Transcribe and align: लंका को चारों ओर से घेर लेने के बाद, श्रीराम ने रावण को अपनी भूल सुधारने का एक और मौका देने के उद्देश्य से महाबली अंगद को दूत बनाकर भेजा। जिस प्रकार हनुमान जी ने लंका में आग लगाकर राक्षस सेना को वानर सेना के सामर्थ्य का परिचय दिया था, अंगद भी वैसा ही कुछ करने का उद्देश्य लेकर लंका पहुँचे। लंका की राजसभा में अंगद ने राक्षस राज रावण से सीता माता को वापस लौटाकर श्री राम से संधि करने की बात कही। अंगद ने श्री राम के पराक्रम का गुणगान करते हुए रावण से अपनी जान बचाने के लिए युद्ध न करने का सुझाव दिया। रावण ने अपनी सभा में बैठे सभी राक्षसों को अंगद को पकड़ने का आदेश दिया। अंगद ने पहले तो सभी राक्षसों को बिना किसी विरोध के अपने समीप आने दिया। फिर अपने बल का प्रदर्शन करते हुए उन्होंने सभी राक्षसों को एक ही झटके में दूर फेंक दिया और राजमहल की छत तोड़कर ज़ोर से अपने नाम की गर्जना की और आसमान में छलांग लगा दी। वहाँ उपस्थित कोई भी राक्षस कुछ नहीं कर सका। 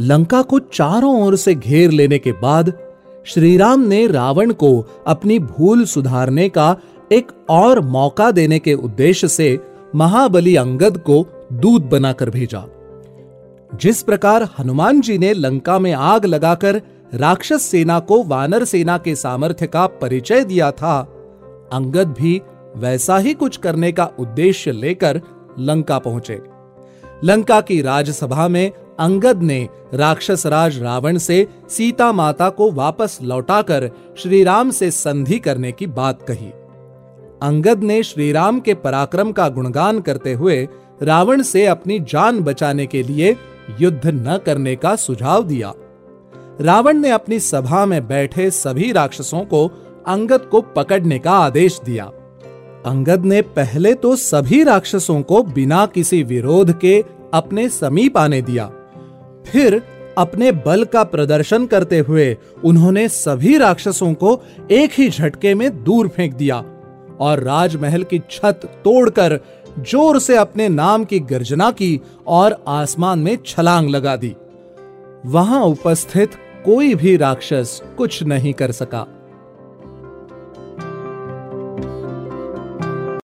लंका 0.00 0.42
को 0.42 0.58
चारों 0.58 1.22
ओर 1.22 1.36
से 1.36 1.54
घेर 1.54 1.90
लेने 1.90 2.18
के 2.18 2.32
बाद, 2.32 2.72
श्रीराम 3.26 3.80
ने 3.80 4.06
रावण 4.06 4.52
को 4.52 4.86
अपनी 5.06 5.38
भूल 5.38 5.84
सुधारने 5.84 6.48
का 6.48 6.76
एक 7.12 7.32
और 7.50 7.80
मौका 7.80 8.30
देने 8.30 8.58
के 8.58 8.74
उद्देश्य 8.74 9.28
से 9.28 9.58
महाबली 9.94 10.56
अंगद 10.56 10.98
को 10.98 11.26
दूत 11.52 11.82
बनाकर 11.82 12.30
भेजा। 12.30 12.64
जिस 13.74 14.02
प्रकार 14.02 14.48
हनुमान 14.58 15.00
जी 15.00 15.18
ने 15.18 15.32
लंका 15.32 15.78
में 15.78 15.92
आग 15.92 16.24
लगाकर 16.24 16.80
राक्षस 17.14 17.62
सेना 17.62 17.98
को 18.00 18.22
वानर 18.22 18.64
सेना 18.64 18.98
के 18.98 19.14
सामर्थ्य 19.14 19.66
का 19.66 19.86
परिचय 19.86 20.44
दिया 20.44 20.70
था, 20.70 21.00
अंगद 21.72 22.14
भी 22.18 22.40
वैसा 22.76 23.18
ही 23.18 23.34
कुछ 23.34 23.56
करने 23.56 23.92
का 23.92 24.10
उद्देश्य 24.18 24.72
लेकर 24.72 25.20
लंका 25.58 25.98
पहुँचे। 25.98 26.57
लंका 27.24 27.60
की 27.60 27.82
राजसभा 27.82 28.48
में 28.48 28.72
अंगद 28.98 29.42
ने 29.42 29.68
राक्षस 29.94 30.46
राज 30.46 30.78
रावण 30.78 31.18
से 31.18 31.46
सीता 31.68 32.12
माता 32.12 32.48
को 32.50 32.70
वापस 32.72 33.18
लौटाकर 33.22 33.90
श्री 34.18 34.44
राम 34.44 34.70
से 34.70 34.90
संधि 34.90 35.38
करने 35.38 35.72
की 35.72 35.86
बात 35.86 36.22
कही। 36.22 36.50
अंगद 37.42 37.82
ने 37.82 38.02
श्री 38.02 38.32
राम 38.32 38.60
के 38.60 38.74
पराक्रम 38.74 39.32
का 39.32 39.48
गुणगान 39.48 40.00
करते 40.00 40.32
हुए 40.32 40.68
रावण 41.02 41.42
से 41.42 41.66
अपनी 41.66 42.00
जान 42.00 42.40
बचाने 42.40 42.86
के 42.86 43.02
लिए 43.02 43.36
युद्ध 43.80 44.06
न 44.06 44.38
करने 44.46 44.76
का 44.76 44.96
सुझाव 44.96 45.44
दिया। 45.44 45.72
रावण 46.60 46.98
ने 46.98 47.10
अपनी 47.10 47.40
सभा 47.40 47.86
में 47.86 48.06
बैठे 48.06 48.50
सभी 48.50 48.92
राक्षसों 48.92 49.44
को 49.44 49.66
अंगद 50.06 50.40
को 50.40 50.60
पकड़ने 50.60 51.18
का 51.18 51.32
आदेश 51.32 51.80
दिया। 51.84 52.10
अंगद 52.86 53.24
ने 53.24 53.40
पहले 53.42 53.92
तो 53.94 54.14
सभी 54.16 54.62
राक्षसों 54.64 55.20
को 55.22 55.42
बिना 55.42 55.84
किसी 55.86 56.22
विरोध 56.22 56.78
के 56.80 57.00
अपने 57.34 57.68
समीप 57.68 58.18
आने 58.18 58.40
दिया। 58.42 58.66
फिर 59.46 59.82
अपने 60.18 60.52
बल 60.52 60.84
का 60.84 61.02
प्रदर्शन 61.04 61.66
करते 61.66 61.98
हुए 61.98 62.36
उन्होंने 62.64 63.08
सभी 63.08 63.56
राक्षसों 63.58 64.12
को 64.14 64.40
एक 64.70 64.92
ही 64.92 65.08
झटके 65.10 65.54
में 65.54 65.70
दूर 65.84 66.08
फेंक 66.08 66.34
दिया 66.34 66.56
और 67.20 67.42
राजमहल 67.42 68.02
की 68.02 68.18
छत 68.30 68.60
तोड़कर 68.84 69.38
ज़ोर 69.80 70.18
से 70.18 70.36
अपने 70.36 70.68
नाम 70.68 71.04
की 71.04 71.20
गर्जना 71.20 71.70
की 71.70 72.00
और 72.26 72.56
आसमान 72.68 73.18
में 73.18 73.36
छलांग 73.46 73.90
लगा 73.90 74.16
दी। 74.16 74.34
वहाँ 75.26 75.62
उपस्थित 75.62 76.34
कोई 76.64 76.94
भी 76.94 77.16
राक्षस 77.16 77.80
कुछ 77.98 78.22
नहीं 78.22 78.52
कर 78.52 78.72
सका। 78.72 79.06